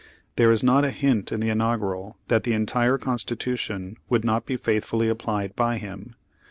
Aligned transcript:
There 0.35 0.49
is 0.49 0.63
not 0.63 0.83
a 0.83 0.89
hint 0.89 1.31
in 1.31 1.41
the 1.41 1.49
Inaugural 1.51 2.17
that 2.27 2.41
the 2.41 2.53
entire 2.53 2.97
Constitution 2.97 3.97
would 4.09 4.25
not 4.25 4.47
be 4.47 4.57
faithfully 4.57 5.07
applied 5.09 5.55
by 5.55 5.77
him. 5.77 6.15